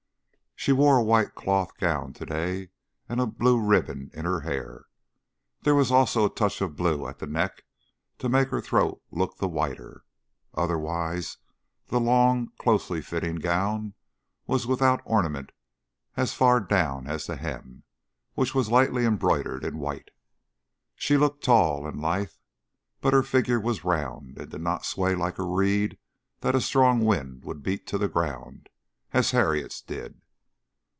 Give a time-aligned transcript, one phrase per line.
[0.55, 2.69] She wore a white cloth gown today
[3.09, 4.85] and a blue ribbon in her hair.
[5.63, 7.63] There was also a touch of blue at the neck,
[8.19, 10.03] to make her throat look the whiter.
[10.53, 11.37] Otherwise,
[11.87, 13.95] the long closely fitting gown
[14.45, 15.51] was without ornament
[16.15, 17.81] as far down as the hem,
[18.35, 20.11] which was lightly embroidered in white.
[20.93, 22.33] She looked tall and lithe,
[22.99, 25.97] but her figure was round, and did not sway like a reed
[26.41, 28.69] that a strong wind would beat to the ground,
[29.11, 30.21] as Harriet's did.